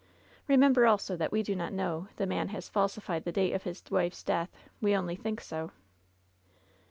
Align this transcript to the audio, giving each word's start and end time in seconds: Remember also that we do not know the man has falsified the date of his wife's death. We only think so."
Remember 0.47 0.87
also 0.87 1.15
that 1.15 1.31
we 1.31 1.43
do 1.43 1.55
not 1.55 1.71
know 1.73 2.07
the 2.15 2.25
man 2.25 2.47
has 2.47 2.67
falsified 2.67 3.23
the 3.23 3.31
date 3.31 3.53
of 3.53 3.61
his 3.65 3.83
wife's 3.91 4.23
death. 4.23 4.49
We 4.81 4.95
only 4.95 5.15
think 5.15 5.39
so." 5.41 5.73